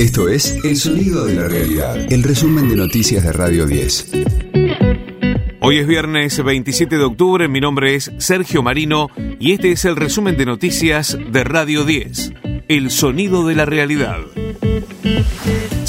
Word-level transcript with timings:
Esto 0.00 0.30
es 0.30 0.56
El 0.64 0.78
Sonido 0.78 1.26
de 1.26 1.34
la 1.34 1.46
Realidad, 1.46 2.10
el 2.10 2.22
resumen 2.22 2.70
de 2.70 2.74
noticias 2.74 3.22
de 3.22 3.34
Radio 3.34 3.66
10. 3.66 4.12
Hoy 5.60 5.76
es 5.76 5.86
viernes 5.86 6.42
27 6.42 6.96
de 6.96 7.04
octubre, 7.04 7.48
mi 7.48 7.60
nombre 7.60 7.94
es 7.96 8.10
Sergio 8.16 8.62
Marino 8.62 9.08
y 9.38 9.52
este 9.52 9.72
es 9.72 9.84
el 9.84 9.96
resumen 9.96 10.38
de 10.38 10.46
noticias 10.46 11.18
de 11.30 11.44
Radio 11.44 11.84
10, 11.84 12.32
El 12.68 12.90
Sonido 12.90 13.46
de 13.46 13.54
la 13.54 13.66
Realidad. 13.66 14.20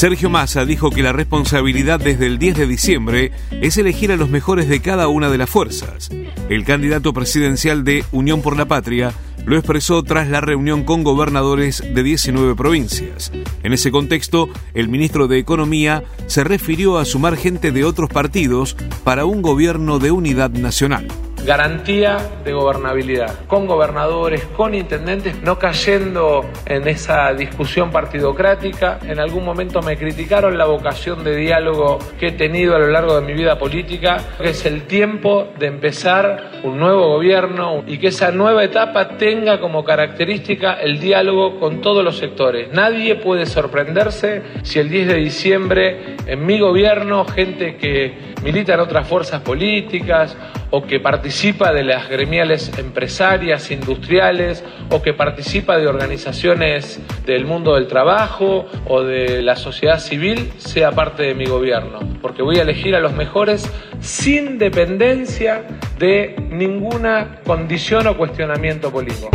Sergio 0.01 0.31
Massa 0.31 0.65
dijo 0.65 0.89
que 0.89 1.03
la 1.03 1.13
responsabilidad 1.13 1.99
desde 1.99 2.25
el 2.25 2.39
10 2.39 2.57
de 2.57 2.65
diciembre 2.65 3.31
es 3.51 3.77
elegir 3.77 4.11
a 4.11 4.15
los 4.15 4.29
mejores 4.29 4.67
de 4.67 4.81
cada 4.81 5.07
una 5.07 5.29
de 5.29 5.37
las 5.37 5.47
fuerzas. 5.47 6.09
El 6.49 6.65
candidato 6.65 7.13
presidencial 7.13 7.83
de 7.83 8.03
Unión 8.11 8.41
por 8.41 8.57
la 8.57 8.65
Patria 8.65 9.13
lo 9.45 9.57
expresó 9.57 10.01
tras 10.01 10.27
la 10.27 10.41
reunión 10.41 10.85
con 10.85 11.03
gobernadores 11.03 11.83
de 11.93 12.01
19 12.01 12.55
provincias. 12.55 13.31
En 13.61 13.73
ese 13.73 13.91
contexto, 13.91 14.49
el 14.73 14.89
ministro 14.89 15.27
de 15.27 15.37
Economía 15.37 16.03
se 16.25 16.43
refirió 16.43 16.97
a 16.97 17.05
sumar 17.05 17.37
gente 17.37 17.71
de 17.71 17.83
otros 17.83 18.09
partidos 18.09 18.75
para 19.03 19.25
un 19.25 19.43
gobierno 19.43 19.99
de 19.99 20.09
unidad 20.09 20.49
nacional 20.49 21.05
garantía 21.45 22.17
de 22.43 22.53
gobernabilidad, 22.53 23.45
con 23.47 23.65
gobernadores, 23.65 24.45
con 24.55 24.75
intendentes, 24.75 25.41
no 25.41 25.57
cayendo 25.57 26.45
en 26.65 26.87
esa 26.87 27.33
discusión 27.33 27.91
partidocrática. 27.91 28.99
En 29.03 29.19
algún 29.19 29.43
momento 29.43 29.81
me 29.81 29.97
criticaron 29.97 30.57
la 30.57 30.65
vocación 30.65 31.23
de 31.23 31.35
diálogo 31.35 31.99
que 32.19 32.27
he 32.27 32.31
tenido 32.31 32.75
a 32.75 32.79
lo 32.79 32.87
largo 32.87 33.19
de 33.19 33.25
mi 33.25 33.33
vida 33.33 33.57
política, 33.57 34.17
que 34.39 34.49
es 34.49 34.65
el 34.65 34.83
tiempo 34.83 35.47
de 35.57 35.67
empezar 35.67 36.51
un 36.63 36.77
nuevo 36.79 37.07
gobierno 37.09 37.83
y 37.87 37.97
que 37.97 38.07
esa 38.07 38.31
nueva 38.31 38.63
etapa 38.63 39.17
tenga 39.17 39.59
como 39.59 39.83
característica 39.83 40.73
el 40.73 40.99
diálogo 40.99 41.59
con 41.59 41.81
todos 41.81 42.03
los 42.03 42.17
sectores. 42.17 42.71
Nadie 42.71 43.15
puede 43.15 43.45
sorprenderse 43.45 44.43
si 44.63 44.79
el 44.79 44.89
10 44.89 45.07
de 45.07 45.15
diciembre 45.15 46.15
en 46.25 46.45
mi 46.45 46.59
gobierno, 46.59 47.25
gente 47.25 47.77
que 47.77 48.31
milita 48.43 48.73
en 48.73 48.79
otras 48.79 49.07
fuerzas 49.07 49.41
políticas 49.41 50.35
o 50.71 50.83
que 50.83 50.99
participa 50.99 51.71
de 51.73 51.83
las 51.83 52.09
gremiales 52.09 52.71
empresarias, 52.77 53.69
industriales, 53.71 54.63
o 54.89 55.01
que 55.01 55.13
participa 55.13 55.77
de 55.77 55.87
organizaciones 55.87 56.99
del 57.25 57.45
mundo 57.45 57.75
del 57.75 57.87
trabajo 57.87 58.65
o 58.87 59.03
de 59.03 59.41
la 59.41 59.55
sociedad 59.55 59.99
civil, 59.99 60.51
sea 60.57 60.91
parte 60.91 61.23
de 61.23 61.35
mi 61.35 61.45
gobierno, 61.45 61.99
porque 62.21 62.41
voy 62.41 62.57
a 62.57 62.61
elegir 62.63 62.95
a 62.95 62.99
los 62.99 63.13
mejores 63.13 63.69
sin 63.99 64.57
dependencia 64.57 65.63
de 65.99 66.35
ninguna 66.49 67.41
condición 67.45 68.07
o 68.07 68.17
cuestionamiento 68.17 68.91
político. 68.91 69.29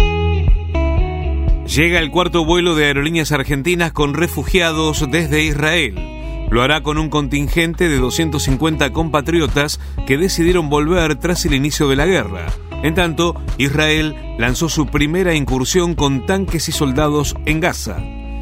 Llega 1.66 1.98
el 1.98 2.10
cuarto 2.10 2.44
vuelo 2.44 2.74
de 2.74 2.86
aerolíneas 2.86 3.32
argentinas 3.32 3.92
con 3.92 4.14
refugiados 4.14 5.10
desde 5.10 5.42
Israel. 5.42 6.15
Lo 6.50 6.62
hará 6.62 6.82
con 6.82 6.98
un 6.98 7.08
contingente 7.08 7.88
de 7.88 7.98
250 7.98 8.92
compatriotas 8.92 9.80
que 10.06 10.16
decidieron 10.16 10.68
volver 10.68 11.16
tras 11.16 11.44
el 11.44 11.54
inicio 11.54 11.88
de 11.88 11.96
la 11.96 12.06
guerra. 12.06 12.46
En 12.82 12.94
tanto, 12.94 13.34
Israel 13.58 14.14
lanzó 14.38 14.68
su 14.68 14.86
primera 14.86 15.34
incursión 15.34 15.94
con 15.94 16.26
tanques 16.26 16.68
y 16.68 16.72
soldados 16.72 17.34
en 17.46 17.60
Gaza. 17.60 17.98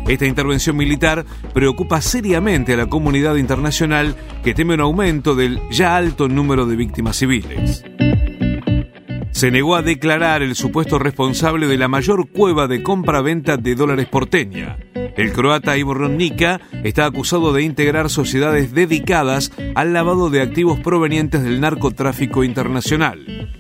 Esta 0.07 0.27
intervención 0.27 0.77
militar 0.77 1.25
preocupa 1.55 2.03
seriamente 2.03 2.75
a 2.75 2.77
la 2.77 2.87
comunidad 2.87 3.37
internacional 3.37 4.15
que 4.43 4.53
teme 4.53 4.75
un 4.75 4.81
aumento 4.81 5.35
del 5.35 5.61
ya 5.71 5.97
alto 5.97 6.29
número 6.29 6.67
de 6.67 6.77
víctimas 6.77 7.17
civiles. 7.17 7.85
Se 9.31 9.51
negó 9.51 9.77
a 9.77 9.83
declarar 9.83 10.43
el 10.43 10.55
supuesto 10.55 10.99
responsable 10.99 11.67
de 11.67 11.79
la 11.79 11.89
mayor 11.89 12.29
cueva 12.31 12.69
de 12.69 12.83
compra-venta 12.83 13.57
de 13.57 13.75
dólares 13.75 14.07
porteña. 14.07 14.77
El 15.17 15.33
croata 15.33 15.77
Ivo 15.77 15.95
Ronnica 15.95 16.61
está 16.83 17.07
acusado 17.07 17.53
de 17.53 17.63
integrar 17.63 18.11
sociedades 18.11 18.73
dedicadas 18.73 19.53
al 19.75 19.93
lavado 19.93 20.29
de 20.29 20.43
activos 20.43 20.81
provenientes 20.81 21.43
del 21.43 21.61
narcotráfico 21.61 22.43
internacional. 22.43 23.51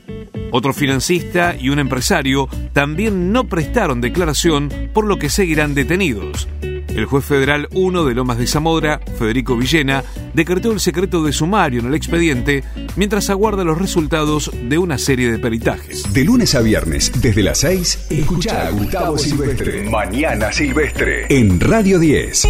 Otro 0.50 0.72
financista 0.72 1.56
y 1.58 1.68
un 1.70 1.78
empresario 1.78 2.48
también 2.72 3.32
no 3.32 3.44
prestaron 3.44 4.00
declaración, 4.00 4.68
por 4.92 5.06
lo 5.06 5.18
que 5.18 5.28
seguirán 5.28 5.74
detenidos. 5.74 6.48
El 6.94 7.06
juez 7.06 7.24
federal 7.24 7.68
1 7.72 8.04
de 8.04 8.14
Lomas 8.14 8.38
de 8.38 8.46
Zamora, 8.46 9.00
Federico 9.18 9.56
Villena, 9.56 10.04
decretó 10.32 10.70
el 10.70 10.78
secreto 10.78 11.24
de 11.24 11.32
sumario 11.32 11.80
en 11.80 11.86
el 11.86 11.94
expediente 11.94 12.62
mientras 12.94 13.30
aguarda 13.30 13.64
los 13.64 13.78
resultados 13.78 14.52
de 14.68 14.78
una 14.78 14.96
serie 14.96 15.30
de 15.30 15.40
peritajes. 15.40 16.12
De 16.12 16.24
lunes 16.24 16.54
a 16.54 16.60
viernes, 16.60 17.10
desde 17.20 17.42
las 17.42 17.58
6, 17.58 18.06
escucha 18.10 18.68
a 18.68 18.70
Gustavo 18.70 19.18
Silvestre. 19.18 19.90
Mañana 19.90 20.52
Silvestre. 20.52 21.26
En 21.30 21.58
Radio 21.58 21.98
10. 21.98 22.46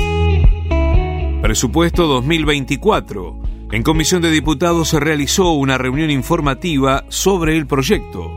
Presupuesto 1.41 2.07
2024. 2.07 3.43
En 3.73 3.83
Comisión 3.83 4.21
de 4.21 4.31
Diputados 4.31 4.91
se 4.91 5.01
realizó 5.01 5.53
una 5.53 5.79
reunión 5.79 6.11
informativa 6.11 7.05
sobre 7.09 7.57
el 7.57 7.67
proyecto. 7.67 8.31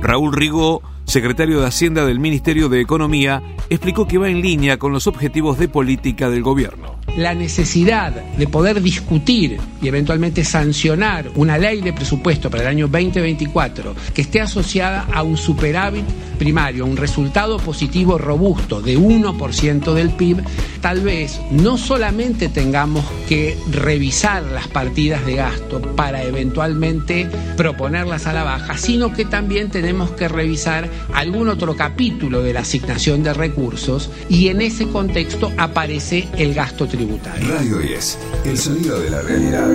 Raúl 0.00 0.32
Rigó 0.32 0.82
secretario 1.04 1.60
de 1.60 1.66
Hacienda 1.66 2.04
del 2.04 2.20
Ministerio 2.20 2.68
de 2.68 2.82
Economía, 2.82 3.42
explicó 3.70 4.06
que 4.06 4.18
va 4.18 4.28
en 4.28 4.42
línea 4.42 4.78
con 4.78 4.92
los 4.92 5.06
objetivos 5.06 5.58
de 5.58 5.68
política 5.68 6.28
del 6.28 6.42
gobierno 6.42 6.97
la 7.18 7.34
necesidad 7.34 8.12
de 8.12 8.46
poder 8.46 8.80
discutir 8.80 9.60
y 9.82 9.88
eventualmente 9.88 10.44
sancionar 10.44 11.30
una 11.34 11.58
ley 11.58 11.80
de 11.80 11.92
presupuesto 11.92 12.48
para 12.48 12.62
el 12.62 12.68
año 12.68 12.86
2024 12.86 13.94
que 14.14 14.22
esté 14.22 14.40
asociada 14.40 15.06
a 15.12 15.24
un 15.24 15.36
superávit 15.36 16.04
primario, 16.38 16.84
a 16.84 16.86
un 16.86 16.96
resultado 16.96 17.56
positivo 17.58 18.16
robusto 18.16 18.80
de 18.80 18.96
1% 18.96 19.92
del 19.94 20.10
PIB, 20.10 20.44
tal 20.80 21.00
vez 21.00 21.40
no 21.50 21.76
solamente 21.76 22.48
tengamos 22.48 23.04
que 23.28 23.58
revisar 23.72 24.44
las 24.44 24.68
partidas 24.68 25.26
de 25.26 25.34
gasto 25.34 25.82
para 25.96 26.22
eventualmente 26.22 27.28
proponerlas 27.56 28.28
a 28.28 28.32
la 28.32 28.44
baja, 28.44 28.78
sino 28.78 29.12
que 29.12 29.24
también 29.24 29.70
tenemos 29.70 30.12
que 30.12 30.28
revisar 30.28 30.88
algún 31.12 31.48
otro 31.48 31.74
capítulo 31.74 32.42
de 32.42 32.52
la 32.52 32.60
asignación 32.60 33.24
de 33.24 33.34
recursos 33.34 34.08
y 34.28 34.48
en 34.48 34.60
ese 34.60 34.86
contexto 34.86 35.52
aparece 35.56 36.28
el 36.38 36.54
gasto 36.54 36.86
tributario. 36.86 37.07
Radio 37.08 37.78
10, 37.78 38.18
el 38.44 38.58
sonido 38.58 39.00
de 39.00 39.08
la 39.08 39.22
realidad. 39.22 39.66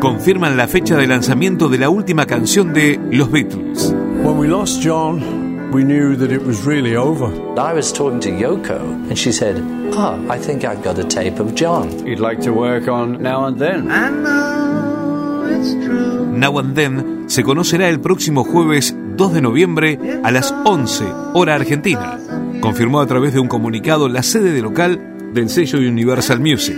Confirman 0.00 0.56
la 0.56 0.66
fecha 0.66 0.96
de 0.96 1.06
lanzamiento 1.06 1.68
de 1.68 1.78
la 1.78 1.88
última 1.88 2.26
canción 2.26 2.72
de 2.72 2.98
Los 3.12 3.30
Beatles. 3.30 3.94
When 4.24 4.38
we 4.38 4.48
lost 4.48 4.82
John, 4.82 5.70
we 5.72 5.84
knew 5.84 6.16
that 6.16 6.32
it 6.32 6.44
was 6.44 6.64
really 6.66 6.96
over. 6.96 7.32
I 7.56 7.72
was 7.72 7.92
talking 7.92 8.18
to 8.22 8.30
Yoko 8.30 8.80
and 9.08 9.16
she 9.16 9.30
said, 9.30 9.62
"Ah, 9.94 10.18
oh, 10.18 10.32
I 10.32 10.38
think 10.40 10.64
I've 10.64 10.82
got 10.82 10.98
a 10.98 11.04
tape 11.04 11.40
of 11.40 11.54
John." 11.54 11.88
You'd 12.04 12.18
like 12.18 12.42
to 12.42 12.50
work 12.50 12.88
on 12.88 13.22
Now 13.22 13.46
and 13.46 13.56
Then. 13.56 13.88
I 13.88 14.10
know 14.10 15.46
it's 15.48 15.72
true. 15.86 16.26
Now 16.32 16.58
and 16.58 16.74
Then 16.74 17.26
se 17.28 17.44
conocerá 17.44 17.88
el 17.88 18.00
próximo 18.00 18.42
jueves 18.42 18.96
2 19.16 19.32
de 19.32 19.40
noviembre 19.40 20.20
a 20.24 20.32
las 20.32 20.52
11 20.64 21.04
hora 21.34 21.54
argentina 21.54 22.18
confirmó 22.60 23.00
a 23.00 23.06
través 23.06 23.32
de 23.32 23.40
un 23.40 23.48
comunicado 23.48 24.08
la 24.08 24.22
sede 24.22 24.52
de 24.52 24.62
local 24.62 25.32
del 25.32 25.48
sello 25.48 25.78
Universal 25.78 26.40
Music. 26.40 26.76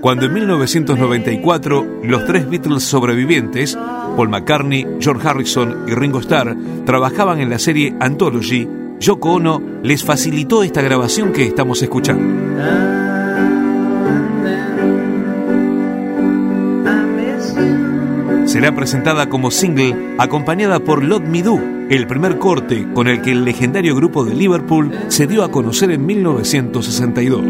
Cuando 0.00 0.26
en 0.26 0.34
1994 0.34 2.00
los 2.04 2.26
tres 2.26 2.48
Beatles 2.48 2.82
sobrevivientes, 2.82 3.78
Paul 4.16 4.28
McCartney, 4.28 4.86
George 5.00 5.26
Harrison 5.26 5.86
y 5.88 5.92
Ringo 5.92 6.20
Starr, 6.20 6.56
trabajaban 6.84 7.40
en 7.40 7.48
la 7.48 7.58
serie 7.58 7.94
Anthology, 8.00 8.68
Yoko 9.00 9.32
Ono 9.32 9.62
les 9.82 10.04
facilitó 10.04 10.62
esta 10.62 10.82
grabación 10.82 11.32
que 11.32 11.46
estamos 11.46 11.82
escuchando. 11.82 12.93
Será 18.54 18.72
presentada 18.72 19.28
como 19.28 19.50
single 19.50 20.14
acompañada 20.16 20.78
por 20.78 21.02
Lot 21.02 21.24
Me 21.24 21.42
Do, 21.42 21.58
el 21.90 22.06
primer 22.06 22.38
corte 22.38 22.86
con 22.94 23.08
el 23.08 23.20
que 23.20 23.32
el 23.32 23.44
legendario 23.44 23.96
grupo 23.96 24.24
de 24.24 24.32
Liverpool 24.32 24.92
se 25.08 25.26
dio 25.26 25.42
a 25.42 25.50
conocer 25.50 25.90
en 25.90 26.06
1962. 26.06 27.44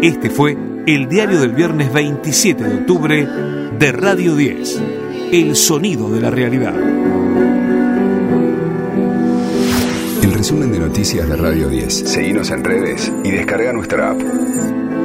Este 0.00 0.30
fue 0.30 0.56
el 0.86 1.06
diario 1.06 1.38
del 1.38 1.52
viernes 1.52 1.92
27 1.92 2.64
de 2.64 2.74
octubre 2.76 3.28
de 3.78 3.92
Radio 3.92 4.36
10, 4.36 4.82
el 5.32 5.54
sonido 5.54 6.10
de 6.10 6.20
la 6.22 6.30
realidad. 6.30 6.74
El 10.22 10.32
resumen 10.32 10.72
de 10.72 10.78
noticias 10.78 11.28
de 11.28 11.36
Radio 11.36 11.68
10. 11.68 11.92
Seguimos 11.92 12.50
en 12.50 12.64
redes 12.64 13.12
y 13.22 13.32
descarga 13.32 13.74
nuestra 13.74 14.12
app. 14.12 14.95